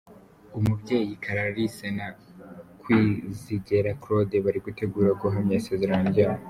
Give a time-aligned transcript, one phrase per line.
[0.57, 2.07] Umubyeyi Clarisse na
[2.81, 6.39] Kwizigera Claude baritegura guhamya isezerano ryabo.